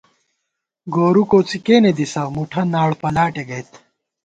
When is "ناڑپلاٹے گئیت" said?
2.71-3.69